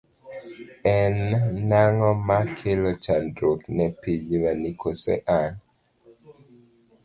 En 0.95 1.17
ng'ano 1.67 2.09
ma 2.27 2.39
kelo 2.57 2.91
chandruok 3.03 3.61
ne 3.75 3.85
pinywani 4.01 4.69
in 4.73 4.77
koso 4.81 5.15
an? 5.41 5.51